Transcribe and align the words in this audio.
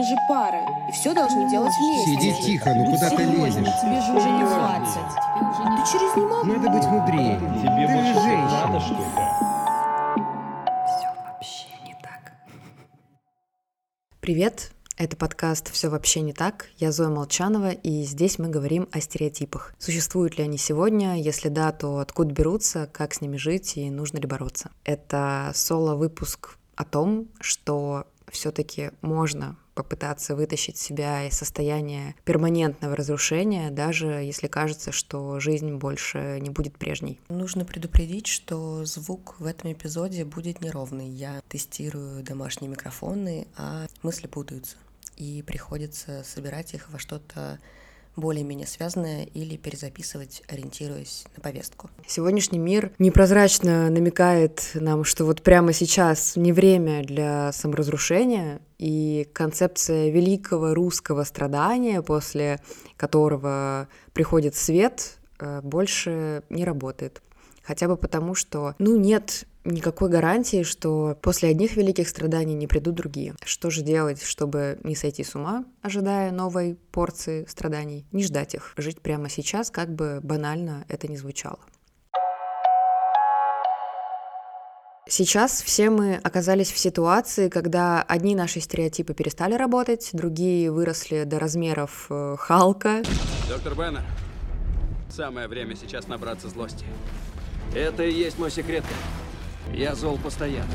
мы 0.00 0.06
же 0.06 0.16
пара, 0.26 0.66
и 0.88 0.92
все 0.92 1.12
должны 1.12 1.50
делать 1.50 1.74
вместе. 1.78 2.32
Сиди 2.32 2.42
тихо, 2.42 2.72
ну 2.74 2.86
куда 2.86 3.10
ты 3.10 3.22
лезешь? 3.22 3.80
тебе 3.82 4.00
же 4.00 4.12
уже 4.12 4.30
не 4.30 4.44
20. 4.44 4.94
Ты 4.96 5.92
через 5.92 6.16
не 6.16 6.22
могу. 6.22 6.46
Надо 6.46 6.70
быть 6.70 6.86
мудрее. 6.86 7.38
Тебе 7.38 7.86
Ты 7.86 7.92
больше 7.92 8.14
же 8.14 8.20
женщина. 8.22 8.66
надо, 8.66 8.80
что 8.80 8.94
ли? 8.94 9.00
Привет! 14.20 14.72
Это 14.96 15.16
подкаст 15.16 15.70
«Все 15.70 15.88
вообще 15.90 16.22
не 16.22 16.32
так». 16.32 16.68
Я 16.78 16.92
Зоя 16.92 17.08
Молчанова, 17.08 17.70
и 17.70 18.02
здесь 18.04 18.38
мы 18.38 18.48
говорим 18.48 18.88
о 18.92 19.00
стереотипах. 19.00 19.74
Существуют 19.78 20.38
ли 20.38 20.44
они 20.44 20.56
сегодня? 20.56 21.20
Если 21.20 21.50
да, 21.50 21.72
то 21.72 21.98
откуда 21.98 22.32
берутся, 22.32 22.88
как 22.90 23.12
с 23.12 23.20
ними 23.20 23.36
жить 23.36 23.76
и 23.76 23.90
нужно 23.90 24.16
ли 24.16 24.26
бороться? 24.26 24.70
Это 24.84 25.52
соло-выпуск 25.54 26.56
о 26.76 26.84
том, 26.84 27.28
что 27.40 28.06
все-таки 28.30 28.92
можно 29.02 29.56
попытаться 29.82 30.36
вытащить 30.36 30.76
себя 30.76 31.26
из 31.26 31.34
состояния 31.38 32.14
перманентного 32.24 32.94
разрушения, 32.94 33.70
даже 33.70 34.06
если 34.06 34.46
кажется, 34.46 34.92
что 34.92 35.40
жизнь 35.40 35.74
больше 35.74 36.38
не 36.40 36.50
будет 36.50 36.76
прежней. 36.76 37.18
Нужно 37.28 37.64
предупредить, 37.64 38.26
что 38.26 38.84
звук 38.84 39.36
в 39.38 39.46
этом 39.46 39.72
эпизоде 39.72 40.24
будет 40.24 40.60
неровный. 40.60 41.08
Я 41.08 41.40
тестирую 41.48 42.22
домашние 42.22 42.70
микрофоны, 42.70 43.46
а 43.56 43.86
мысли 44.02 44.26
путаются. 44.26 44.76
И 45.16 45.42
приходится 45.46 46.22
собирать 46.24 46.74
их 46.74 46.90
во 46.90 46.98
что-то 46.98 47.58
более-менее 48.20 48.66
связанное 48.66 49.24
или 49.24 49.56
перезаписывать, 49.56 50.42
ориентируясь 50.48 51.24
на 51.36 51.42
повестку. 51.42 51.90
Сегодняшний 52.06 52.58
мир 52.58 52.92
непрозрачно 52.98 53.90
намекает 53.90 54.70
нам, 54.74 55.04
что 55.04 55.24
вот 55.24 55.42
прямо 55.42 55.72
сейчас 55.72 56.36
не 56.36 56.52
время 56.52 57.02
для 57.02 57.52
саморазрушения, 57.52 58.60
и 58.78 59.28
концепция 59.34 60.08
великого 60.10 60.72
русского 60.72 61.24
страдания, 61.24 62.00
после 62.00 62.60
которого 62.96 63.88
приходит 64.14 64.54
свет, 64.56 65.18
э, 65.38 65.60
больше 65.62 66.42
не 66.48 66.64
работает. 66.64 67.20
Хотя 67.62 67.88
бы 67.88 67.96
потому, 67.96 68.34
что, 68.34 68.74
ну, 68.78 68.96
нет 68.96 69.46
никакой 69.64 70.08
гарантии, 70.08 70.62
что 70.62 71.16
после 71.20 71.50
одних 71.50 71.76
великих 71.76 72.08
страданий 72.08 72.54
не 72.54 72.66
придут 72.66 72.94
другие. 72.94 73.34
Что 73.44 73.70
же 73.70 73.82
делать, 73.82 74.22
чтобы 74.22 74.78
не 74.82 74.94
сойти 74.94 75.22
с 75.22 75.34
ума, 75.34 75.64
ожидая 75.82 76.32
новой 76.32 76.78
порции 76.92 77.44
страданий? 77.48 78.06
Не 78.12 78.24
ждать 78.24 78.54
их, 78.54 78.72
жить 78.76 79.00
прямо 79.00 79.28
сейчас, 79.28 79.70
как 79.70 79.94
бы 79.94 80.20
банально 80.22 80.84
это 80.88 81.08
ни 81.08 81.16
звучало. 81.16 81.58
Сейчас 85.08 85.60
все 85.60 85.90
мы 85.90 86.14
оказались 86.22 86.70
в 86.70 86.78
ситуации, 86.78 87.48
когда 87.48 88.00
одни 88.00 88.36
наши 88.36 88.60
стереотипы 88.60 89.12
перестали 89.12 89.54
работать, 89.54 90.08
другие 90.12 90.70
выросли 90.70 91.24
до 91.24 91.40
размеров 91.40 92.06
э, 92.10 92.36
Халка, 92.38 93.02
Доктор 93.48 93.74
Беннер, 93.74 94.02
самое 95.10 95.48
время 95.48 95.74
сейчас 95.74 96.06
набраться 96.06 96.48
злости. 96.48 96.84
Это 97.74 98.02
и 98.02 98.12
есть 98.12 98.38
мой 98.38 98.50
секрет. 98.50 98.84
Я 99.72 99.94
зол 99.94 100.18
постоянно. 100.18 100.72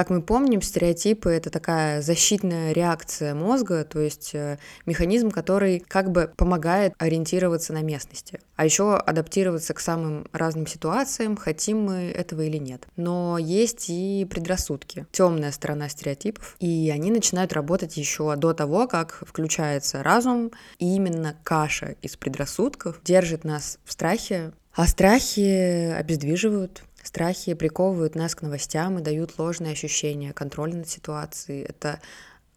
Как 0.00 0.08
мы 0.08 0.22
помним, 0.22 0.62
стереотипы— 0.62 1.28
это 1.30 1.50
такая 1.50 2.00
защитная 2.00 2.72
реакция 2.72 3.34
мозга, 3.34 3.84
то 3.84 4.00
есть 4.00 4.30
э, 4.34 4.58
механизм, 4.86 5.30
который 5.30 5.78
как 5.78 6.10
бы 6.10 6.32
помогает 6.38 6.94
ориентироваться 6.96 7.74
на 7.74 7.82
местности, 7.82 8.40
а 8.56 8.64
еще 8.64 8.96
адаптироваться 8.96 9.74
к 9.74 9.80
самым 9.80 10.26
разным 10.32 10.66
ситуациям, 10.66 11.36
хотим 11.36 11.82
мы 11.82 12.12
этого 12.16 12.40
или 12.40 12.56
нет. 12.56 12.86
Но 12.96 13.36
есть 13.36 13.90
и 13.90 14.26
предрассудки, 14.30 15.04
темная 15.12 15.52
сторона 15.52 15.90
стереотипов, 15.90 16.56
и 16.60 16.90
они 16.90 17.10
начинают 17.10 17.52
работать 17.52 17.98
еще 17.98 18.34
до 18.36 18.54
того, 18.54 18.88
как 18.88 19.22
включается 19.26 20.02
разум, 20.02 20.50
и 20.78 20.96
именно 20.96 21.36
каша 21.44 21.96
из 22.00 22.16
предрассудков 22.16 23.02
держит 23.04 23.44
нас 23.44 23.78
в 23.84 23.92
страхе, 23.92 24.52
а 24.72 24.86
страхи 24.86 25.92
обездвиживают, 25.92 26.84
Страхи 27.02 27.54
приковывают 27.54 28.14
нас 28.14 28.34
к 28.34 28.42
новостям 28.42 28.98
и 28.98 29.02
дают 29.02 29.38
ложные 29.38 29.72
ощущения 29.72 30.32
контроля 30.32 30.76
над 30.76 30.88
ситуацией. 30.88 31.62
Это 31.62 32.00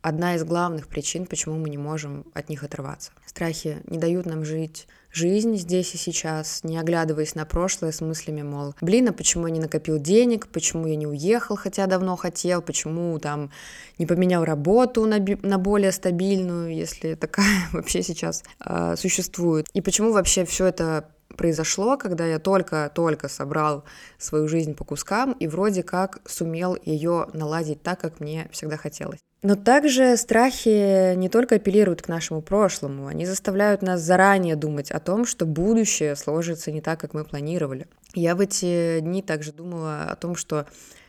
одна 0.02 0.36
из 0.36 0.44
главных 0.44 0.88
причин, 0.88 1.26
почему 1.26 1.56
мы 1.56 1.70
не 1.70 1.78
можем 1.78 2.26
от 2.34 2.50
них 2.50 2.64
отрываться. 2.64 3.12
Страхи 3.26 3.82
не 3.88 3.98
дают 3.98 4.26
нам 4.26 4.44
жить 4.44 4.88
жизнь 5.14 5.56
здесь 5.56 5.94
и 5.94 5.98
сейчас, 5.98 6.64
не 6.64 6.78
оглядываясь 6.78 7.36
на 7.36 7.46
прошлое 7.46 7.92
с 7.92 8.02
мыслями, 8.02 8.42
мол, 8.42 8.76
блин, 8.82 9.10
а 9.10 9.14
почему 9.14 9.48
я 9.48 9.54
не 9.54 9.60
накопил 9.60 10.00
денег, 10.00 10.48
почему 10.48 10.88
я 10.88 10.96
не 10.96 11.08
уехал, 11.08 11.56
хотя 11.56 11.86
давно 11.86 12.16
хотел, 12.16 12.62
почему 12.62 13.18
там 13.20 13.52
не 14.00 14.06
поменял 14.06 14.44
работу 14.44 15.06
на, 15.06 15.20
на 15.20 15.58
более 15.58 15.92
стабильную, 15.92 16.76
если 16.76 17.14
такая 17.14 17.68
вообще 17.72 18.02
сейчас 18.02 18.44
э, 18.66 18.96
существует, 18.98 19.68
и 19.74 19.82
почему 19.82 20.12
вообще 20.12 20.46
все 20.46 20.66
это 20.66 21.13
произошло, 21.38 21.98
когда 21.98 22.26
я 22.26 22.40
только-только 22.40 23.28
собрал 23.28 23.84
свою 24.18 24.48
жизнь 24.48 24.76
по 24.76 24.84
кускам 24.84 25.34
и 25.34 25.48
вроде 25.48 25.84
как 25.84 26.20
сумел 26.26 26.78
ее 26.84 27.28
наладить 27.34 27.82
так, 27.84 28.00
как 28.00 28.20
мне 28.20 28.48
всегда 28.52 28.78
хотелось. 28.78 29.20
Но 29.44 29.56
также 29.56 30.16
страхи 30.16 31.16
не 31.16 31.28
только 31.28 31.56
апеллируют 31.56 32.02
к 32.02 32.08
нашему 32.08 32.42
прошлому, 32.42 33.08
они 33.08 33.26
заставляют 33.26 33.82
нас 33.82 34.00
заранее 34.00 34.56
думать 34.56 34.90
о 34.90 35.02
том, 35.02 35.26
что 35.26 35.46
будущее 35.46 36.16
сложится 36.16 36.72
не 36.72 36.80
так, 36.80 37.00
как 37.02 37.14
мы 37.14 37.26
планировали. 37.26 37.88
Я 38.14 38.36
в 38.36 38.40
эти 38.40 39.02
дни 39.02 39.22
также 39.22 39.52
думала 39.52 40.06
о 40.06 40.16
том, 40.16 40.38
что 40.38 40.66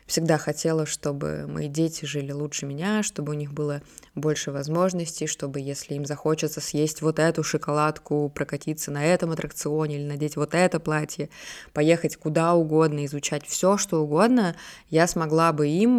всегда 0.06 0.36
хотела, 0.36 0.84
чтобы 0.84 1.46
мои 1.46 1.68
дети 1.68 2.06
жили 2.06 2.32
лучше 2.32 2.66
меня, 2.66 3.04
чтобы 3.04 3.30
у 3.30 3.36
них 3.36 3.52
было 3.52 3.82
больше 4.14 4.52
возможностей, 4.52 5.26
чтобы, 5.26 5.60
если 5.60 5.94
им 5.94 6.04
захочется 6.04 6.60
съесть 6.60 7.02
вот 7.02 7.18
эту 7.18 7.42
шоколадку, 7.42 8.30
прокатиться 8.34 8.90
на 8.90 9.04
этом 9.04 9.32
аттракционе 9.32 9.96
или 9.96 10.04
надеть 10.04 10.36
вот 10.36 10.54
это 10.54 10.78
платье, 10.80 11.30
поехать 11.72 12.16
куда 12.16 12.54
угодно, 12.54 13.04
изучать 13.06 13.46
все, 13.46 13.76
что 13.76 14.02
угодно, 14.02 14.54
я 14.88 15.06
смогла 15.06 15.52
бы 15.52 15.68
им, 15.68 15.98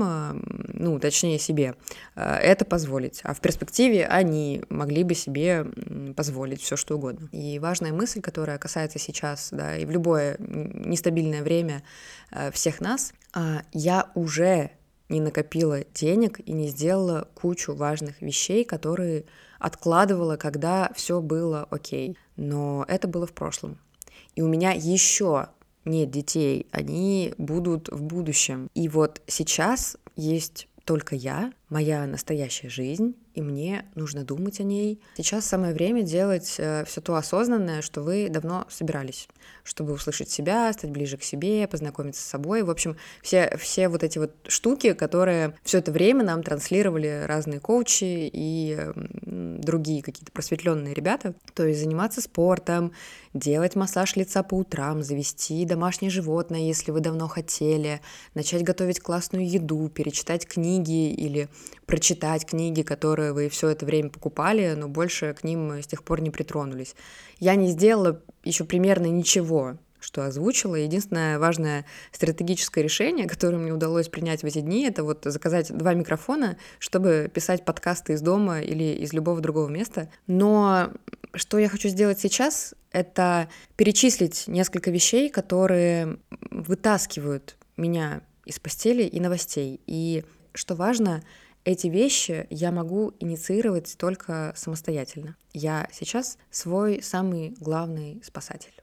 ну, 0.74 1.00
точнее 1.00 1.40
себе, 1.40 1.76
это 2.16 2.66
позволить. 2.66 3.20
А 3.24 3.34
в 3.34 3.42
перспективе 3.42 4.06
они 4.06 4.64
могли 4.70 5.04
бы 5.04 5.14
себе 5.14 5.66
позволить 6.16 6.62
все, 6.62 6.76
что 6.78 6.96
угодно. 6.96 7.28
И 7.32 7.60
важная 7.60 7.92
мысль, 7.92 8.22
которая 8.22 8.58
касается 8.58 8.98
сейчас, 8.98 9.50
да, 9.52 9.76
и 9.76 9.86
в 9.86 9.92
любое 9.92 10.38
нестабильное 10.40 11.44
время 11.44 11.84
всех 12.52 12.80
нас, 12.80 13.14
я 13.74 14.10
уже 14.16 14.72
не 15.10 15.22
накопила 15.22 15.84
денег 15.94 16.40
и 16.40 16.52
не 16.52 16.68
сделала 16.68 17.28
кучу 17.36 17.74
важных 17.74 18.22
вещей, 18.22 18.64
которые 18.64 19.26
откладывала, 19.60 20.38
когда 20.38 20.92
все 20.96 21.22
было 21.22 21.68
окей. 21.70 22.18
Но 22.36 22.86
это 22.88 23.08
было 23.08 23.28
в 23.28 23.34
прошлом. 23.34 23.80
И 24.36 24.42
у 24.42 24.48
меня 24.48 24.72
еще 24.72 25.50
нет 25.86 26.10
детей, 26.12 26.68
они 26.72 27.34
будут 27.38 27.90
в 27.90 28.02
будущем. 28.02 28.70
И 28.74 28.90
вот 28.90 29.22
сейчас 29.28 29.98
есть 30.16 30.68
только 30.84 31.16
я, 31.16 31.54
моя 31.70 32.06
настоящая 32.06 32.70
жизнь, 32.70 33.16
и 33.36 33.42
мне 33.42 33.86
нужно 33.96 34.24
думать 34.24 34.60
о 34.62 34.64
ней. 34.64 35.00
Сейчас 35.16 35.46
самое 35.46 35.74
время 35.74 36.02
делать 36.04 36.56
э, 36.58 36.86
все 36.86 37.02
то 37.02 37.16
осознанное, 37.16 37.82
что 37.82 38.02
вы 38.02 38.30
давно 38.30 38.66
собирались, 38.70 39.28
чтобы 39.64 39.94
услышать 39.94 40.30
себя, 40.30 40.72
стать 40.72 40.90
ближе 40.90 41.18
к 41.18 41.24
себе, 41.24 41.68
познакомиться 41.68 42.22
с 42.22 42.26
собой. 42.26 42.64
В 42.64 42.70
общем, 42.70 42.96
все, 43.22 43.56
все 43.58 43.90
вот 43.90 44.04
эти 44.04 44.18
вот 44.18 44.32
штуки, 44.48 44.94
которые 44.94 45.56
все 45.64 45.80
это 45.80 45.92
время 45.92 46.24
нам 46.24 46.44
транслировали 46.44 47.24
разные 47.26 47.60
коучи 47.60 48.30
и 48.32 48.80
другие 49.26 50.02
какие-то 50.02 50.32
просветленные 50.32 50.94
ребята. 50.94 51.36
То 51.54 51.66
есть 51.66 51.82
заниматься 51.82 52.22
спортом, 52.22 52.94
делать 53.34 53.76
массаж 53.76 54.16
лица 54.16 54.44
по 54.44 54.56
утрам, 54.56 55.04
завести 55.04 55.66
домашнее 55.66 56.10
животное, 56.10 56.62
если 56.62 56.92
вы 56.92 57.02
давно 57.02 57.28
хотели, 57.28 58.00
начать 58.34 58.64
готовить 58.64 59.02
классную 59.02 59.48
еду, 59.48 59.90
перечитать 59.90 60.48
книги 60.48 61.12
или 61.12 61.50
прочитать 61.86 62.46
книги, 62.46 62.82
которые 62.82 63.25
вы 63.34 63.50
все 63.50 63.70
это 63.70 63.86
время 63.86 64.10
покупали, 64.10 64.74
но 64.76 64.88
больше 64.88 65.34
к 65.34 65.44
ним 65.44 65.72
с 65.72 65.88
тех 65.88 66.04
пор 66.04 66.22
не 66.22 66.32
притронулись. 66.32 66.96
Я 67.40 67.56
не 67.56 67.68
сделала 67.68 68.22
еще 68.44 68.64
примерно 68.66 69.08
ничего, 69.08 69.78
что 70.00 70.26
озвучила. 70.26 70.76
Единственное 70.76 71.40
важное 71.40 71.86
стратегическое 72.12 72.82
решение, 72.84 73.28
которое 73.28 73.58
мне 73.58 73.74
удалось 73.74 74.08
принять 74.08 74.44
в 74.44 74.46
эти 74.46 74.62
дни, 74.62 74.86
это 74.86 75.04
вот 75.04 75.24
заказать 75.26 75.76
два 75.76 75.94
микрофона, 75.94 76.58
чтобы 76.80 77.30
писать 77.34 77.66
подкасты 77.66 78.14
из 78.14 78.22
дома 78.22 78.62
или 78.62 78.96
из 78.96 79.14
любого 79.14 79.42
другого 79.42 79.68
места. 79.68 80.10
Но 80.28 80.92
что 81.34 81.58
я 81.58 81.68
хочу 81.68 81.90
сделать 81.90 82.20
сейчас, 82.20 82.76
это 82.92 83.50
перечислить 83.76 84.48
несколько 84.48 84.92
вещей, 84.92 85.30
которые 85.30 86.20
вытаскивают 86.52 87.58
меня 87.76 88.22
из 88.46 88.60
постели 88.60 89.04
и 89.04 89.20
новостей. 89.20 89.82
И 89.88 90.24
что 90.54 90.76
важно, 90.76 91.24
эти 91.66 91.88
вещи 91.88 92.48
я 92.50 92.72
могу 92.72 93.14
инициировать 93.20 93.98
только 93.98 94.54
самостоятельно. 94.56 95.36
Я 95.52 95.88
сейчас 95.92 96.38
свой 96.52 97.02
самый 97.02 97.56
главный 97.60 98.22
спасатель. 98.24 98.74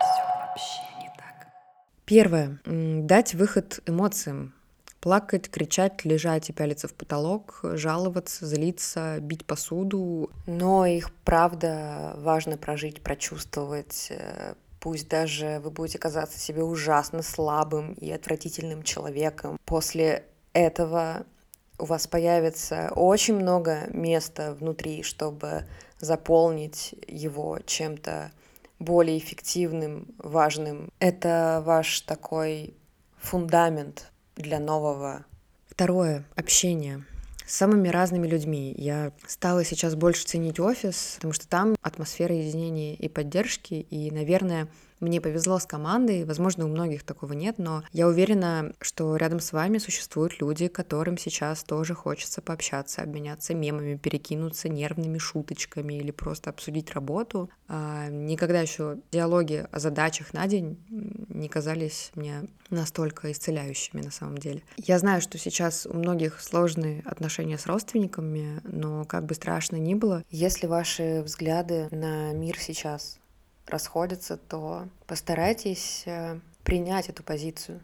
Все 0.00 0.22
вообще 0.38 0.82
не 1.00 1.08
так. 1.16 1.48
Первое. 2.04 2.60
Дать 2.66 3.34
выход 3.34 3.80
эмоциям 3.86 4.54
Плакать, 5.00 5.50
кричать, 5.50 6.06
лежать 6.06 6.48
и 6.48 6.54
пялиться 6.54 6.88
в 6.88 6.94
потолок, 6.94 7.60
жаловаться, 7.62 8.46
злиться, 8.46 9.18
бить 9.20 9.44
посуду. 9.44 10.30
Но 10.46 10.86
их, 10.86 11.12
правда, 11.24 12.14
важно 12.16 12.56
прожить, 12.56 13.02
прочувствовать, 13.02 14.06
э, 14.08 14.54
пусть 14.80 15.06
даже 15.10 15.60
вы 15.62 15.70
будете 15.70 15.98
казаться 15.98 16.38
себе 16.38 16.62
ужасно 16.62 17.20
слабым 17.20 17.92
и 17.92 18.10
отвратительным 18.10 18.82
человеком. 18.82 19.58
После 19.66 20.24
этого 20.54 21.26
у 21.78 21.84
вас 21.84 22.06
появится 22.06 22.90
очень 22.94 23.34
много 23.34 23.88
места 23.90 24.54
внутри, 24.54 25.02
чтобы 25.02 25.66
заполнить 25.98 26.94
его 27.06 27.58
чем-то 27.66 28.30
более 28.78 29.18
эффективным, 29.18 30.06
важным. 30.18 30.88
Это 30.98 31.62
ваш 31.64 32.00
такой 32.02 32.74
фундамент 33.20 34.10
для 34.36 34.58
нового. 34.58 35.24
Второе— 35.68 36.24
общение 36.36 37.04
с 37.46 37.56
самыми 37.56 37.88
разными 37.88 38.26
людьми. 38.26 38.74
Я 38.76 39.12
стала 39.26 39.64
сейчас 39.64 39.94
больше 39.94 40.24
ценить 40.24 40.58
офис, 40.58 41.14
потому 41.16 41.32
что 41.32 41.46
там 41.46 41.76
атмосфера 41.82 42.34
единения 42.34 42.94
и 42.94 43.08
поддержки, 43.08 43.74
и, 43.74 44.10
наверное, 44.10 44.68
мне 45.04 45.20
повезло 45.20 45.58
с 45.58 45.66
командой, 45.66 46.24
возможно, 46.24 46.64
у 46.64 46.68
многих 46.68 47.04
такого 47.04 47.32
нет, 47.32 47.58
но 47.58 47.84
я 47.92 48.08
уверена, 48.08 48.72
что 48.80 49.16
рядом 49.16 49.40
с 49.40 49.52
вами 49.52 49.78
существуют 49.78 50.40
люди, 50.40 50.68
которым 50.68 51.18
сейчас 51.18 51.62
тоже 51.62 51.94
хочется 51.94 52.42
пообщаться, 52.42 53.02
обменяться 53.02 53.54
мемами, 53.54 53.96
перекинуться 53.96 54.68
нервными 54.68 55.18
шуточками 55.18 55.94
или 55.94 56.10
просто 56.10 56.50
обсудить 56.50 56.92
работу. 56.92 57.50
А, 57.68 58.08
никогда 58.08 58.60
еще 58.60 58.98
диалоги 59.12 59.66
о 59.70 59.78
задачах 59.78 60.32
на 60.32 60.46
день 60.46 60.78
не 60.88 61.48
казались 61.48 62.10
мне 62.14 62.44
настолько 62.70 63.30
исцеляющими 63.30 64.02
на 64.02 64.10
самом 64.10 64.38
деле. 64.38 64.62
Я 64.76 64.98
знаю, 64.98 65.20
что 65.20 65.38
сейчас 65.38 65.86
у 65.86 65.94
многих 65.94 66.40
сложные 66.40 67.02
отношения 67.04 67.58
с 67.58 67.66
родственниками, 67.66 68.60
но 68.64 69.04
как 69.04 69.26
бы 69.26 69.34
страшно 69.34 69.76
ни 69.76 69.94
было, 69.94 70.24
если 70.30 70.66
ваши 70.66 71.22
взгляды 71.22 71.88
на 71.90 72.32
мир 72.32 72.58
сейчас 72.58 73.18
расходятся, 73.66 74.36
то 74.36 74.88
постарайтесь 75.06 76.02
э, 76.06 76.40
принять 76.62 77.08
эту 77.08 77.22
позицию. 77.22 77.80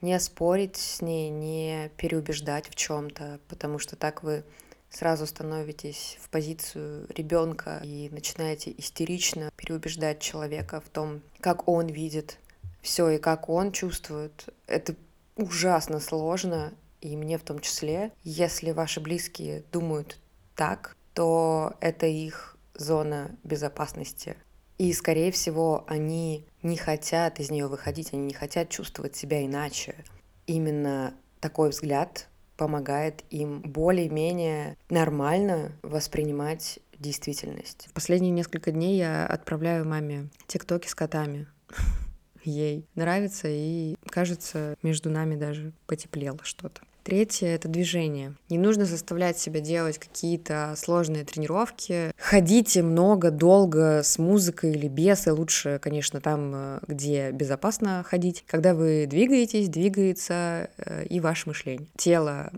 Не 0.00 0.18
спорить 0.18 0.76
с 0.76 1.02
ней, 1.02 1.28
не 1.28 1.90
переубеждать 1.96 2.68
в 2.68 2.74
чем-то, 2.74 3.38
потому 3.48 3.78
что 3.78 3.96
так 3.96 4.22
вы 4.22 4.44
сразу 4.88 5.26
становитесь 5.26 6.18
в 6.20 6.28
позицию 6.30 7.06
ребенка 7.14 7.80
и 7.84 8.08
начинаете 8.10 8.74
истерично 8.76 9.50
переубеждать 9.56 10.20
человека 10.20 10.80
в 10.80 10.88
том, 10.88 11.20
как 11.40 11.68
он 11.68 11.86
видит 11.86 12.38
все 12.82 13.10
и 13.10 13.18
как 13.18 13.48
он 13.48 13.72
чувствует. 13.72 14.48
Это 14.66 14.94
ужасно 15.36 16.00
сложно, 16.00 16.72
и 17.00 17.16
мне 17.16 17.38
в 17.38 17.42
том 17.42 17.60
числе. 17.60 18.12
Если 18.22 18.72
ваши 18.72 19.00
близкие 19.00 19.64
думают 19.72 20.18
так, 20.56 20.96
то 21.14 21.74
это 21.80 22.06
их 22.06 22.56
зона 22.74 23.36
безопасности. 23.44 24.36
И, 24.80 24.94
скорее 24.94 25.30
всего, 25.30 25.84
они 25.88 26.46
не 26.62 26.78
хотят 26.78 27.38
из 27.38 27.50
нее 27.50 27.66
выходить, 27.66 28.14
они 28.14 28.22
не 28.22 28.32
хотят 28.32 28.70
чувствовать 28.70 29.14
себя 29.14 29.44
иначе. 29.44 29.94
Именно 30.46 31.12
такой 31.38 31.68
взгляд 31.68 32.28
помогает 32.56 33.22
им 33.28 33.60
более-менее 33.60 34.78
нормально 34.88 35.72
воспринимать 35.82 36.78
действительность. 36.98 37.88
В 37.90 37.92
последние 37.92 38.30
несколько 38.30 38.70
дней 38.70 38.96
я 38.96 39.26
отправляю 39.26 39.86
маме 39.86 40.30
тиктоки 40.46 40.88
с 40.88 40.94
котами. 40.94 41.46
Ей 42.42 42.86
нравится, 42.94 43.48
и 43.50 43.96
кажется, 44.06 44.78
между 44.82 45.10
нами 45.10 45.36
даже 45.36 45.74
потеплело 45.86 46.40
что-то. 46.42 46.80
Третье— 47.02 47.48
это 47.48 47.68
движение. 47.68 48.34
Не 48.50 48.58
нужно 48.58 48.84
заставлять 48.84 49.38
себя 49.38 49.60
делать 49.60 49.98
какие-то 49.98 50.74
сложные 50.76 51.24
тренировки. 51.24 52.12
Ходите 52.18 52.82
много, 52.82 53.30
долго 53.30 54.02
с 54.02 54.18
музыкой 54.18 54.72
или 54.72 54.86
без, 54.86 55.26
и 55.26 55.30
лучше, 55.30 55.78
конечно, 55.82 56.20
там, 56.20 56.52
э, 56.54 56.78
где 56.86 57.30
безопасно 57.30 58.04
ходить. 58.06 58.44
Когда 58.46 58.74
вы 58.74 59.06
двигаетесь, 59.08 59.68
двигается 59.68 60.70
э, 60.76 61.06
и 61.06 61.20
ваше 61.20 61.48
мышление. 61.48 61.88
Тело 61.96 62.52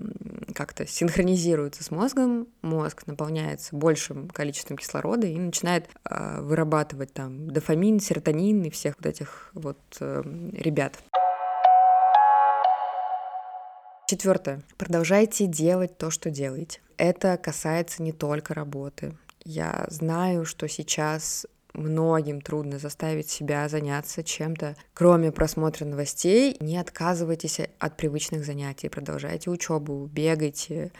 как-то 0.54 0.86
синхронизируется 0.86 1.84
с 1.84 1.90
мозгом, 1.90 2.48
мозг 2.62 3.06
наполняется 3.06 3.76
большим 3.76 4.28
количеством 4.28 4.76
кислорода 4.76 5.26
и 5.26 5.38
начинает 5.38 5.88
э, 6.04 6.40
вырабатывать 6.40 7.12
там 7.12 7.48
дофамин, 7.48 8.00
серотонин 8.00 8.64
и 8.64 8.70
всех 8.70 8.96
вот 8.98 9.06
этих 9.06 9.50
вот 9.54 9.78
ребят. 10.00 10.94
Четвертое. 14.12 14.60
Продолжайте 14.76 15.46
делать 15.46 15.96
то, 15.96 16.10
что 16.10 16.28
делаете. 16.28 16.80
Это 16.98 17.38
касается 17.38 18.02
не 18.02 18.12
только 18.12 18.52
работы. 18.52 19.16
Я 19.42 19.86
знаю, 19.88 20.44
что 20.44 20.68
сейчас 20.68 21.46
многим 21.72 22.42
трудно 22.42 22.78
заставить 22.78 23.30
себя 23.30 23.66
заняться 23.70 24.22
чем-то, 24.22 24.76
кроме 24.92 25.32
просмотра 25.32 25.86
новостей. 25.86 26.58
Не 26.60 26.76
отказывайтесь 26.76 27.60
от 27.78 27.96
привычных 27.96 28.44
занятий, 28.44 28.90
продолжайте 28.90 29.48
учебу, 29.48 30.04
бегайте, 30.12 30.92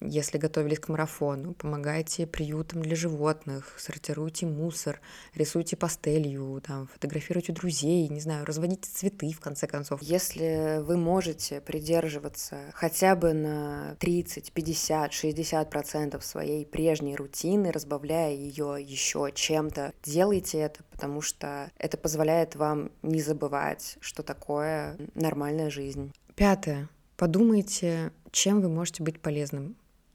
если 0.00 0.38
готовились 0.38 0.78
к 0.78 0.88
марафону, 0.88 1.54
помогайте 1.54 2.26
приютам 2.26 2.82
для 2.82 2.94
животных, 2.94 3.74
сортируйте 3.78 4.46
мусор, 4.46 5.00
рисуйте 5.34 5.76
пастелью, 5.76 6.62
там, 6.64 6.86
фотографируйте 6.86 7.52
друзей, 7.52 8.08
не 8.08 8.20
знаю, 8.20 8.46
разводите 8.46 8.88
цветы, 8.88 9.32
в 9.32 9.40
конце 9.40 9.66
концов. 9.66 10.00
Если 10.02 10.80
вы 10.82 10.96
можете 10.96 11.60
придерживаться 11.60 12.58
хотя 12.74 13.16
бы 13.16 13.32
на 13.32 13.96
30, 13.98 14.52
50, 14.52 15.12
60 15.12 15.70
процентов 15.70 16.24
своей 16.24 16.64
прежней 16.64 17.16
рутины, 17.16 17.72
разбавляя 17.72 18.32
ее 18.32 18.76
еще 18.80 19.30
чем-то, 19.34 19.92
делайте 20.04 20.58
это, 20.58 20.84
потому 20.92 21.20
что 21.20 21.70
это 21.76 21.96
позволяет 21.96 22.54
вам 22.54 22.92
не 23.02 23.20
забывать, 23.20 23.96
что 24.00 24.22
такое 24.22 24.96
нормальная 25.14 25.70
жизнь. 25.70 26.12
Пятое. 26.36 26.88
Подумайте, 27.16 28.12
чем 28.30 28.60
вы 28.60 28.68
можете 28.68 29.02
быть 29.02 29.20
полезным 29.20 29.74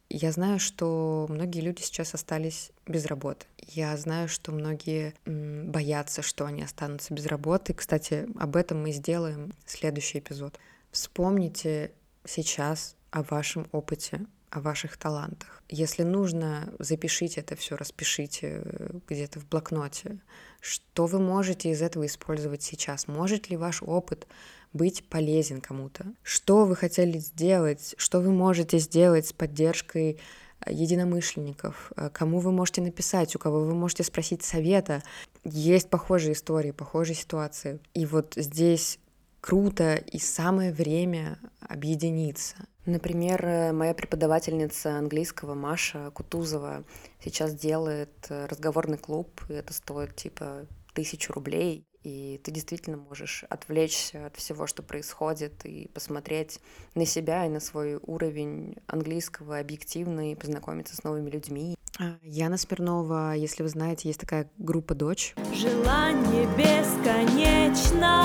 я 0.10 0.32
знаю, 0.32 0.60
что 0.60 1.26
многие 1.30 1.62
люди 1.62 1.82
сейчас 1.82 2.14
остались 2.14 2.72
без 2.86 3.06
работы. 3.06 3.46
Я 3.68 3.96
знаю, 3.98 4.28
что 4.28 4.52
многие 4.52 5.16
боятся, 5.26 6.22
что 6.22 6.46
они 6.46 6.64
останутся 6.64 7.14
без 7.14 7.26
работы. 7.26 7.74
Кстати, 7.74 8.28
об 8.38 8.56
этом 8.56 8.82
мы 8.82 8.92
сделаем 8.92 9.52
следующий 9.66 10.19
эпизод. 10.19 10.60
Вспомните 10.92 11.92
сейчас 12.26 12.95
о 13.12 13.24
вашем 13.24 13.68
опыте, 13.72 14.26
о 14.50 14.60
ваших 14.62 14.98
талантах. 14.98 15.64
Если 15.68 16.04
нужно, 16.04 16.72
запишите 16.78 17.42
это 17.42 17.56
все, 17.56 17.76
распишите 17.76 18.62
э, 18.64 19.00
где-то 19.07 19.40
в 19.40 19.48
блокноте. 19.48 20.19
Что 20.62 21.07
вы 21.07 21.19
можете 21.19 21.72
из 21.72 21.81
этого 21.81 22.06
использовать 22.06 22.62
сейчас? 22.62 23.07
Может 23.07 23.50
ли 23.50 23.57
ваш 23.57 23.81
опыт 23.81 24.28
быть 24.73 25.07
полезен 25.07 25.61
кому-то. 25.61 26.06
Что 26.23 26.65
вы 26.65 26.75
хотели 26.75 27.19
сделать, 27.19 27.95
что 27.97 28.19
вы 28.19 28.31
можете 28.31 28.80
сделать 28.80 29.27
с 29.27 29.33
поддержкой 29.33 30.19
э, 30.65 30.73
единомышленников, 30.73 31.92
э, 31.95 32.09
кому 32.11 32.39
вы 32.39 32.51
можете 32.51 32.81
написать, 32.81 33.35
у 33.35 33.39
кого 33.39 33.61
вы 33.61 33.75
можете 33.75 34.03
спросить 34.03 34.44
совета. 34.44 35.03
Есть 35.44 35.89
похожие 35.89 36.33
истории, 36.33 36.71
похожие 36.71 37.15
ситуации. 37.15 37.80
И 37.94 38.06
вот 38.06 38.33
здесь 38.35 38.99
круто 39.42 39.95
и 39.95 40.19
самое 40.19 40.71
время 40.71 41.37
объединиться. 41.61 42.56
Например, 42.85 43.45
э, 43.45 43.71
моя 43.71 43.94
преподавательница 43.94 44.97
английского 44.97 45.53
Маша 45.53 46.11
Кутузова 46.11 46.83
сейчас 47.23 47.53
делает 47.53 48.27
разговорный 48.30 48.97
клуб, 48.97 49.42
и 49.49 49.53
это 49.53 49.73
стоит 49.73 50.15
типа 50.15 50.65
тысячу 50.94 51.33
рублей 51.33 51.85
и 52.04 52.40
ты 52.44 52.52
действительно 52.52 52.98
можешь 52.98 53.45
отвлечься 53.50 54.28
от 54.28 54.36
всего, 54.36 54.68
что 54.68 54.83
происходит, 54.83 55.66
и 55.66 55.90
посмотреть 55.94 56.60
на 56.95 57.06
себя 57.06 57.45
и 57.45 57.50
на 57.50 57.60
свой 57.60 58.00
уровень 58.02 58.76
английского 58.88 59.60
объективно 59.60 60.31
и 60.31 60.36
познакомиться 60.36 60.95
с 60.95 61.04
новыми 61.04 61.30
людьми. 61.30 61.76
А, 62.00 62.18
Яна 62.24 62.57
Смирнова, 62.57 63.33
если 63.33 63.64
вы 63.64 63.69
знаете, 63.69 64.07
есть 64.07 64.19
такая 64.19 64.50
группа 64.57 64.95
«Дочь». 64.95 65.36
Желание 65.54 66.48
бесконечно 66.57 68.24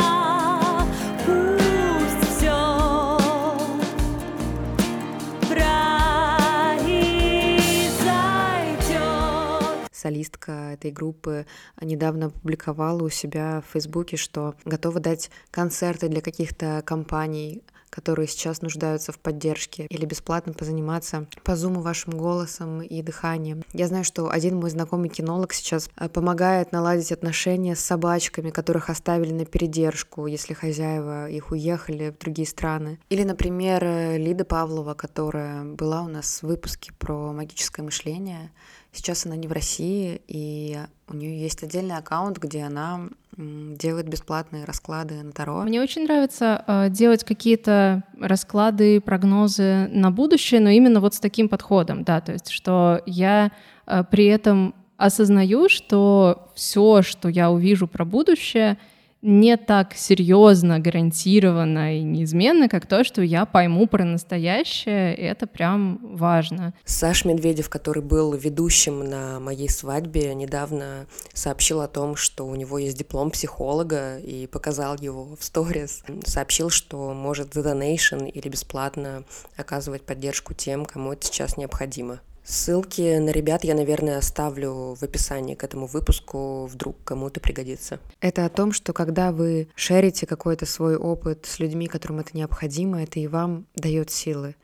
солистка 10.08 10.72
этой 10.72 10.90
группы 10.90 11.46
недавно 11.80 12.26
опубликовала 12.26 13.02
у 13.02 13.10
себя 13.10 13.62
в 13.66 13.72
Фейсбуке, 13.72 14.16
что 14.16 14.54
готова 14.64 15.00
дать 15.00 15.30
концерты 15.50 16.08
для 16.08 16.22
каких-то 16.22 16.82
компаний, 16.84 17.62
которые 17.90 18.28
сейчас 18.28 18.62
нуждаются 18.62 19.12
в 19.12 19.18
поддержке, 19.18 19.86
или 19.88 20.04
бесплатно 20.04 20.52
позаниматься 20.52 21.26
по 21.42 21.56
зуму 21.56 21.80
вашим 21.80 22.16
голосом 22.16 22.82
и 22.82 23.02
дыханием. 23.02 23.62
Я 23.72 23.88
знаю, 23.88 24.04
что 24.04 24.30
один 24.30 24.56
мой 24.56 24.70
знакомый 24.70 25.08
кинолог 25.08 25.52
сейчас 25.52 25.90
э, 25.96 26.08
помогает 26.08 26.72
наладить 26.72 27.12
отношения 27.12 27.74
с 27.74 27.80
собачками, 27.80 28.50
которых 28.50 28.90
оставили 28.90 29.32
на 29.32 29.44
передержку, 29.44 30.26
если 30.26 30.54
хозяева 30.54 31.28
их 31.28 31.50
уехали 31.50 32.10
в 32.10 32.18
другие 32.18 32.46
страны. 32.46 32.98
Или, 33.08 33.24
например, 33.24 33.82
э, 33.84 34.18
Лида 34.18 34.44
Павлова, 34.44 34.94
которая 34.94 35.64
была 35.64 36.02
у 36.02 36.08
нас 36.08 36.42
в 36.42 36.46
выпуске 36.46 36.92
про 36.98 37.32
магическое 37.32 37.82
мышление. 37.82 38.50
Сейчас 38.92 39.26
она 39.26 39.36
не 39.36 39.46
в 39.46 39.52
России, 39.52 40.20
и 40.26 40.78
у 41.08 41.14
нее 41.14 41.40
есть 41.40 41.62
отдельный 41.62 41.96
аккаунт, 41.96 42.38
где 42.38 42.62
она 42.62 43.08
делает 43.36 44.08
бесплатные 44.08 44.64
расклады 44.64 45.22
на 45.22 45.30
Таро. 45.30 45.62
Мне 45.62 45.80
очень 45.80 46.04
нравится 46.04 46.64
э, 46.66 46.88
делать 46.90 47.22
какие-то 47.22 48.02
расклады, 48.18 49.00
прогнозы 49.00 49.88
на 49.92 50.10
будущее, 50.10 50.60
но 50.60 50.70
именно 50.70 51.00
вот 51.00 51.14
с 51.14 51.20
таким 51.20 51.48
подходом, 51.48 52.02
да, 52.02 52.20
то 52.20 52.32
есть 52.32 52.50
что 52.50 53.00
я 53.06 53.52
э, 53.86 54.02
при 54.10 54.26
этом 54.26 54.74
осознаю, 54.96 55.68
что 55.68 56.50
все, 56.56 57.02
что 57.02 57.28
я 57.28 57.52
увижу 57.52 57.86
про 57.86 58.04
будущее, 58.04 58.76
не 59.22 59.56
так 59.56 59.94
серьезно, 59.94 60.78
гарантированно 60.78 61.98
и 61.98 62.02
неизменно, 62.02 62.68
как 62.68 62.86
то, 62.86 63.04
что 63.04 63.22
я 63.22 63.46
пойму 63.46 63.86
про 63.86 64.04
настоящее, 64.04 65.16
и 65.16 65.22
это 65.22 65.46
прям 65.46 65.98
важно. 66.16 66.74
Саш 66.84 67.24
Медведев, 67.24 67.68
который 67.68 68.02
был 68.02 68.32
ведущим 68.34 69.04
на 69.08 69.40
моей 69.40 69.68
свадьбе, 69.68 70.34
недавно 70.34 71.06
сообщил 71.32 71.80
о 71.80 71.88
том, 71.88 72.16
что 72.16 72.46
у 72.46 72.54
него 72.54 72.78
есть 72.78 72.98
диплом 72.98 73.30
психолога 73.30 74.18
и 74.18 74.46
показал 74.46 74.96
его 74.96 75.36
в 75.36 75.42
сторис. 75.42 76.02
Сообщил, 76.24 76.70
что 76.70 77.12
может 77.12 77.54
за 77.54 77.62
донейшн 77.62 78.24
или 78.24 78.48
бесплатно 78.48 79.24
оказывать 79.56 80.02
поддержку 80.02 80.54
тем, 80.54 80.84
кому 80.84 81.12
это 81.12 81.26
сейчас 81.26 81.56
необходимо. 81.56 82.20
Ссылки 82.50 83.18
на 83.18 83.28
ребят 83.28 83.62
я, 83.62 83.74
наверное, 83.74 84.16
оставлю 84.16 84.94
в 84.94 85.02
описании 85.02 85.54
к 85.54 85.62
этому 85.64 85.86
выпуску, 85.86 86.64
вдруг 86.64 86.96
кому-то 87.04 87.40
пригодится. 87.40 88.00
Это 88.22 88.46
о 88.46 88.48
том, 88.48 88.72
что 88.72 88.94
когда 88.94 89.32
вы 89.32 89.68
шерите 89.74 90.24
какой-то 90.24 90.64
свой 90.64 90.96
опыт 90.96 91.44
с 91.44 91.58
людьми, 91.58 91.88
которым 91.88 92.20
это 92.20 92.34
необходимо, 92.34 93.02
это 93.02 93.20
и 93.20 93.26
вам 93.26 93.66
дает 93.74 94.08
силы. 94.08 94.56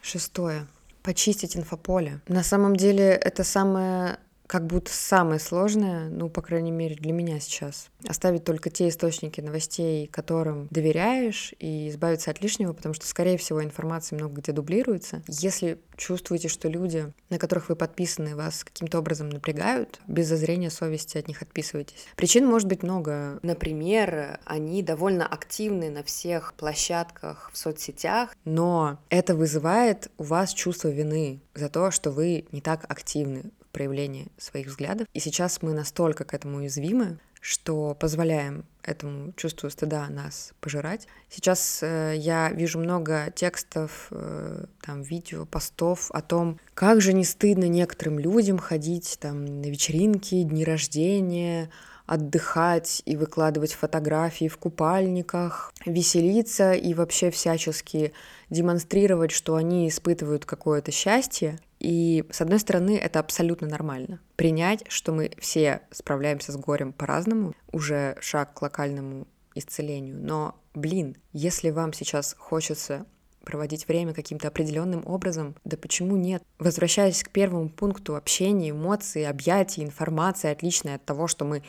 Шестое. 0.00 0.68
Почистить 1.02 1.56
инфополе. 1.56 2.20
На 2.28 2.44
самом 2.44 2.76
деле 2.76 3.08
это 3.08 3.42
самое 3.42 4.20
как 4.50 4.66
будто 4.66 4.90
самое 4.92 5.38
сложное, 5.38 6.08
ну, 6.08 6.28
по 6.28 6.42
крайней 6.42 6.72
мере, 6.72 6.96
для 6.96 7.12
меня 7.12 7.38
сейчас. 7.38 7.88
Оставить 8.08 8.42
только 8.42 8.68
те 8.68 8.88
источники 8.88 9.40
новостей, 9.40 10.08
которым 10.08 10.66
доверяешь, 10.72 11.54
и 11.60 11.88
избавиться 11.88 12.32
от 12.32 12.42
лишнего, 12.42 12.72
потому 12.72 12.92
что, 12.92 13.06
скорее 13.06 13.38
всего, 13.38 13.62
информация 13.62 14.16
много 14.18 14.40
где 14.40 14.50
дублируется. 14.50 15.22
Если 15.28 15.78
чувствуете, 15.96 16.48
что 16.48 16.68
люди, 16.68 17.12
на 17.28 17.38
которых 17.38 17.68
вы 17.68 17.76
подписаны, 17.76 18.34
вас 18.34 18.64
каким-то 18.64 18.98
образом 18.98 19.28
напрягают, 19.28 20.00
без 20.08 20.26
зазрения 20.26 20.70
совести 20.70 21.16
от 21.16 21.28
них 21.28 21.42
отписывайтесь. 21.42 22.08
Причин 22.16 22.44
может 22.44 22.66
быть 22.66 22.82
много. 22.82 23.38
Например, 23.42 24.40
они 24.46 24.82
довольно 24.82 25.28
активны 25.28 25.90
на 25.90 26.02
всех 26.02 26.54
площадках 26.54 27.52
в 27.52 27.56
соцсетях, 27.56 28.34
но 28.44 28.98
это 29.10 29.36
вызывает 29.36 30.10
у 30.18 30.24
вас 30.24 30.52
чувство 30.52 30.88
вины 30.88 31.40
за 31.54 31.68
то, 31.68 31.92
что 31.92 32.10
вы 32.10 32.46
не 32.50 32.60
так 32.60 32.84
активны 32.90 33.52
проявление 33.72 34.28
своих 34.38 34.68
взглядов. 34.68 35.06
И 35.12 35.20
сейчас 35.20 35.62
мы 35.62 35.72
настолько 35.72 36.24
к 36.24 36.34
этому 36.34 36.58
уязвимы, 36.58 37.18
что 37.40 37.96
позволяем 37.98 38.64
этому 38.82 39.32
чувству 39.32 39.70
стыда 39.70 40.08
нас 40.08 40.52
пожирать. 40.60 41.06
Сейчас 41.28 41.80
э, 41.82 42.14
я 42.16 42.50
вижу 42.50 42.78
много 42.78 43.32
текстов, 43.34 44.08
э, 44.10 44.64
там, 44.82 45.02
видео, 45.02 45.46
постов 45.46 46.10
о 46.10 46.20
том, 46.20 46.58
как 46.74 47.00
же 47.00 47.12
не 47.12 47.24
стыдно 47.24 47.64
некоторым 47.64 48.18
людям 48.18 48.58
ходить 48.58 49.18
там 49.20 49.44
на 49.44 49.66
вечеринки, 49.66 50.42
дни 50.42 50.64
рождения, 50.64 51.70
отдыхать 52.10 53.02
и 53.06 53.16
выкладывать 53.16 53.72
фотографии 53.72 54.48
в 54.48 54.58
купальниках, 54.58 55.72
веселиться 55.86 56.72
и 56.72 56.92
вообще 56.92 57.30
всячески 57.30 58.12
демонстрировать, 58.50 59.30
что 59.30 59.54
они 59.54 59.88
испытывают 59.88 60.44
какое-то 60.44 60.90
счастье. 60.90 61.60
И, 61.78 62.24
с 62.32 62.40
одной 62.40 62.58
стороны, 62.58 62.98
это 62.98 63.20
абсолютно 63.20 63.68
нормально. 63.68 64.18
Принять, 64.34 64.82
что 64.88 65.12
мы 65.12 65.30
все 65.38 65.82
справляемся 65.92 66.50
с 66.50 66.56
горем 66.56 66.92
по-разному, 66.92 67.54
уже 67.70 68.16
шаг 68.20 68.54
к 68.54 68.62
локальному 68.62 69.28
исцелению. 69.54 70.18
Но, 70.20 70.56
блин, 70.74 71.16
если 71.32 71.70
вам 71.70 71.92
сейчас 71.92 72.34
хочется 72.36 73.06
проводить 73.44 73.88
время 73.88 74.14
каким-то 74.14 74.48
определенным 74.48 75.02
образом, 75.06 75.54
да 75.64 75.76
почему 75.76 76.16
нет? 76.16 76.42
Возвращаясь 76.58 77.22
к 77.22 77.30
первому 77.30 77.68
пункту 77.68 78.16
общения, 78.16 78.70
эмоции, 78.70 79.24
объятий, 79.24 79.82
информации, 79.82 80.50
отличной 80.50 80.94
от 80.94 81.04
того, 81.04 81.26
что 81.26 81.44
мы 81.44 81.62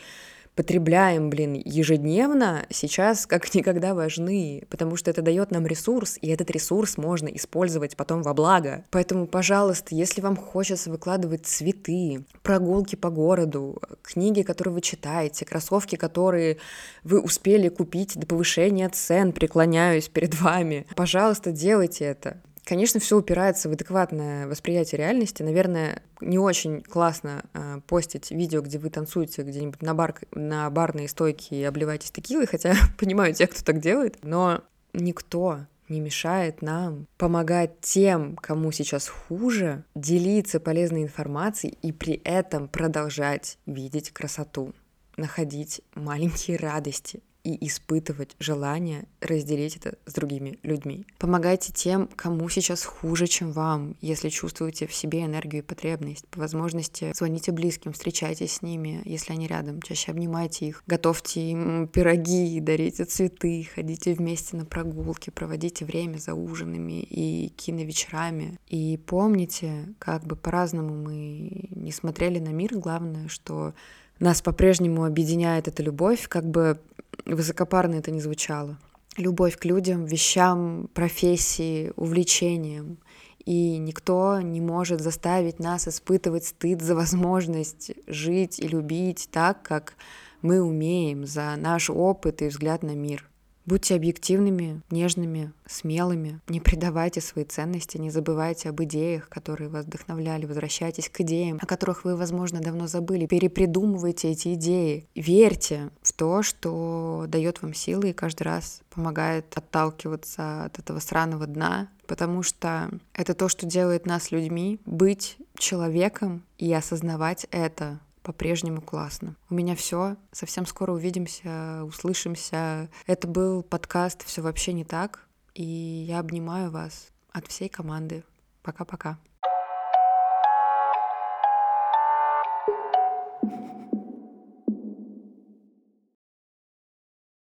потребляем, 0.56 1.30
блин, 1.30 1.54
ежедневно, 1.54 2.66
сейчас 2.70 3.26
как 3.26 3.54
никогда 3.56 3.94
важны, 3.94 4.64
потому 4.70 4.96
что 4.96 5.10
это 5.10 5.22
дает 5.22 5.52
нам 5.52 5.66
ресурс, 5.66 6.18
и 6.22 6.30
этот 6.30 6.52
ресурс 6.52 6.98
можно 6.98 7.28
использовать 7.28 7.96
потом 7.96 8.22
во 8.22 8.34
благо. 8.34 8.84
Поэтому, 8.92 9.28
пожалуйста, 9.28 9.96
если 9.96 10.22
вам 10.22 10.36
хочется 10.36 10.90
выкладывать 10.90 11.46
цветы, 11.46 12.26
прогулки 12.44 12.96
по 12.96 13.10
городу, 13.10 13.82
книги, 14.02 14.42
которые 14.42 14.74
вы 14.74 14.82
читаете, 14.82 15.46
кроссовки, 15.46 15.96
которые 15.96 16.58
вы 17.04 17.20
успели 17.20 17.70
купить 17.70 18.18
до 18.18 18.28
повышения 18.28 18.90
цен, 18.90 19.32
преклоняюсь 19.32 20.10
перед 20.10 20.40
вами, 20.40 20.86
пожалуйста, 20.96 21.52
делайте 21.52 22.06
это. 22.06 22.42
Конечно, 22.72 23.02
все 23.02 23.18
упирается 23.18 23.68
в 23.68 23.74
адекватное 23.74 24.48
восприятие 24.48 25.00
реальности. 25.00 25.44
Наверное, 25.44 26.04
не 26.22 26.38
очень 26.38 26.82
классно 26.82 27.44
э, 27.52 27.82
постить 27.86 28.32
видео, 28.32 28.62
где 28.62 28.78
вы 28.78 28.90
танцуете 28.90 29.42
где-нибудь 29.42 29.82
на, 29.82 29.94
бар, 29.94 30.16
на 30.32 30.70
барной 30.70 31.10
стойке 31.10 31.58
и 31.58 31.64
обливаетесь 31.66 32.12
текилой, 32.12 32.46
хотя 32.46 32.74
понимаю 32.98 33.34
тех, 33.34 33.50
кто 33.50 33.62
так 33.62 33.82
делает, 33.82 34.20
но 34.24 34.62
никто 34.94 35.66
не 35.90 36.00
мешает 36.00 36.62
нам 36.62 37.08
помогать 37.18 37.82
тем, 37.82 38.38
кому 38.38 38.72
сейчас 38.72 39.10
хуже, 39.10 39.84
делиться 39.94 40.62
полезной 40.62 41.04
информацией 41.04 41.78
и 41.82 41.92
при 41.92 42.22
этом 42.24 42.70
продолжать 42.70 43.58
видеть 43.66 44.12
красоту, 44.12 44.72
находить 45.18 45.82
маленькие 45.94 46.56
радости, 46.56 47.22
и 47.44 47.68
испытывать 47.68 48.36
желание 48.40 49.06
разделить 49.20 49.78
это 49.78 49.98
с 50.06 50.14
другими 50.14 50.60
людьми. 50.64 51.06
Помогайте 51.18 51.72
тем, 51.74 52.08
кому 52.16 52.48
сейчас 52.50 52.84
хуже, 52.84 53.28
чем 53.28 53.52
вам, 53.52 53.96
если 54.02 54.30
чувствуете 54.30 54.88
в 54.88 54.94
себе 54.94 55.24
энергию 55.24 55.64
и 55.64 55.66
потребность. 55.66 56.28
По 56.28 56.40
возможности 56.40 57.12
звоните 57.16 57.52
близким, 57.52 57.94
встречайтесь 57.94 58.54
с 58.54 58.62
ними, 58.62 59.02
если 59.06 59.34
они 59.34 59.48
рядом, 59.48 59.82
чаще 59.82 60.12
обнимайте 60.12 60.68
их, 60.68 60.84
готовьте 60.88 61.42
им 61.42 61.88
пироги, 61.88 62.60
дарите 62.60 63.06
цветы, 63.06 63.68
ходите 63.74 64.14
вместе 64.14 64.58
на 64.58 64.66
прогулки, 64.66 65.30
проводите 65.30 65.86
время 65.86 66.18
за 66.18 66.34
ужинами 66.34 67.02
и 67.02 67.50
киновечерами. 67.50 68.60
И 68.68 69.00
помните, 69.06 69.94
как 70.00 70.24
бы 70.26 70.36
по-разному 70.36 70.96
мы 70.96 71.70
не 71.72 71.92
смотрели 71.92 72.40
на 72.40 72.50
мир, 72.50 72.78
главное, 72.78 73.28
что 73.28 73.74
нас 74.20 74.42
по-прежнему 74.42 75.04
объединяет 75.04 75.68
эта 75.68 75.82
любовь, 75.82 76.28
как 76.28 76.46
бы 76.46 76.80
высокопарно 77.26 77.96
это 77.96 78.12
не 78.12 78.22
звучало. 78.22 78.78
Любовь 79.18 79.58
к 79.58 79.66
людям, 79.66 80.06
вещам, 80.06 80.90
профессии, 80.94 81.92
увлечениям. 81.96 82.98
И 83.46 83.78
никто 83.78 84.40
не 84.40 84.62
может 84.62 85.02
заставить 85.02 85.60
нас 85.60 85.88
испытывать 85.88 86.46
стыд 86.46 86.82
за 86.82 86.96
возможность 86.96 87.92
жить 88.08 88.60
и 88.60 88.68
любить 88.68 89.30
так, 89.32 89.64
как 89.64 89.96
мы 90.42 90.62
умеем, 90.62 91.26
за 91.26 91.56
наш 91.58 91.90
опыт 91.90 92.42
и 92.42 92.48
взгляд 92.48 92.84
на 92.84 92.96
мир. 92.96 93.31
Будьте 93.72 93.96
объективными, 93.96 94.82
нежными, 94.92 95.54
смелыми. 95.66 96.42
Не 96.50 96.60
предавайте 96.60 97.22
свои 97.22 97.46
ценности, 97.46 97.96
не 97.96 98.10
забывайте 98.10 98.68
об 98.68 98.84
идеях, 98.84 99.30
которые 99.30 99.70
вас 99.70 99.86
вдохновляли. 99.86 100.46
Возвращайтесь 100.46 101.08
к 101.08 101.22
идеям, 101.22 101.58
о 101.62 101.66
которых 101.66 102.04
вы, 102.04 102.18
возможно, 102.18 102.60
давно 102.60 102.88
забыли. 102.88 103.28
Перепридумывайте 103.28 104.30
эти 104.30 104.56
идеи. 104.56 105.08
Верьте 105.16 105.90
в 106.02 106.12
то, 106.12 106.44
что 106.44 107.24
дает 107.30 107.62
вам 107.62 107.74
силы 107.74 108.10
и 108.10 108.14
каждый 108.14 108.44
раз 108.44 108.82
помогает 108.90 109.58
отталкиваться 109.58 110.66
от 110.66 110.78
этого 110.78 111.00
сраного 111.00 111.48
дна, 111.48 111.88
потому 112.08 112.44
что 112.44 112.90
это 113.14 113.34
то, 113.34 113.48
что 113.48 113.66
делает 113.66 114.06
нас 114.06 114.32
людьми, 114.32 114.82
быть 114.86 115.38
человеком 115.58 116.44
и 116.58 116.74
осознавать 116.74 117.48
это 117.52 118.02
по-прежнему 118.24 118.82
классно. 118.82 119.36
У 119.50 119.54
меня 119.54 119.76
все. 119.76 120.18
Совсем 120.32 120.66
скоро 120.66 120.92
увидимся, 120.92 121.84
услышимся. 121.84 122.90
Это 123.08 123.28
был 123.28 123.64
подкаст 123.64 124.24
«Все 124.26 124.42
вообще 124.42 124.74
не 124.74 124.86
так». 124.86 125.28
И 125.54 125.64
я 125.64 126.20
обнимаю 126.20 126.72
вас 126.72 127.10
от 127.32 127.48
всей 127.48 127.70
команды. 127.70 128.24
Пока-пока. 128.62 129.18